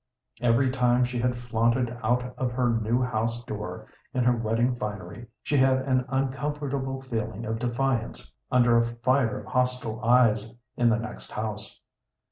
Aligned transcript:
Every 0.41 0.71
time 0.71 1.05
she 1.05 1.19
had 1.19 1.37
flaunted 1.37 1.95
out 2.01 2.33
of 2.35 2.51
her 2.53 2.71
new 2.71 3.03
house 3.03 3.43
door 3.43 3.85
in 4.15 4.23
her 4.23 4.35
wedding 4.35 4.75
finery 4.75 5.27
she 5.43 5.57
had 5.57 5.83
an 5.83 6.05
uncomfortable 6.09 7.01
feeling 7.03 7.45
of 7.45 7.59
defiance 7.59 8.33
under 8.51 8.79
a 8.79 8.95
fire 8.95 9.37
of 9.41 9.45
hostile 9.45 10.03
eyes 10.03 10.55
in 10.75 10.89
the 10.89 10.97
next 10.97 11.29
house. 11.31 11.81